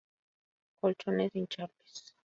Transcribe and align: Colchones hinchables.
Colchones 0.79 1.31
hinchables. 1.35 2.15